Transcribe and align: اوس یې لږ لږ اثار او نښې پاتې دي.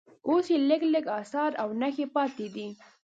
اوس 0.27 0.45
یې 0.53 0.57
لږ 0.69 0.81
لږ 0.93 1.05
اثار 1.21 1.51
او 1.61 1.69
نښې 1.79 2.05
پاتې 2.15 2.45
دي. 2.55 2.67